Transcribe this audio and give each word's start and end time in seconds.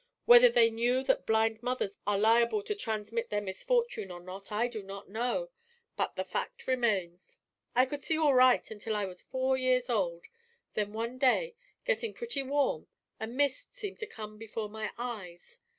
Whether 0.25 0.49
they 0.49 0.71
knew 0.71 1.03
that 1.03 1.27
blind 1.27 1.61
mothers 1.61 1.95
are 2.07 2.17
liable 2.17 2.63
to 2.63 2.73
transmit 2.73 3.29
their 3.29 3.39
misfortune 3.39 4.09
or 4.09 4.19
not 4.19 4.51
I 4.51 4.67
do 4.67 4.81
not 4.81 5.09
know; 5.09 5.51
but 5.95 6.15
the 6.15 6.23
fact 6.25 6.65
remains. 6.65 7.37
I 7.75 7.85
could 7.85 8.01
see 8.01 8.17
all 8.17 8.33
right 8.33 8.71
until 8.71 8.95
I 8.95 9.05
was 9.05 9.21
four 9.21 9.57
years 9.57 9.91
old; 9.91 10.25
when 10.73 10.91
one 10.93 11.19
day, 11.19 11.55
getting 11.85 12.15
pretty 12.15 12.41
warm, 12.41 12.87
a 13.19 13.27
mist 13.27 13.75
seemed 13.75 13.99
to 13.99 14.07
come 14.07 14.39
before 14.39 14.69
my 14.69 14.89
eyes. 14.97 15.59